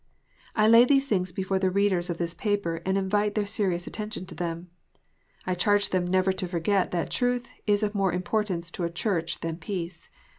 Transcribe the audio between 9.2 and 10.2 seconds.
than peace.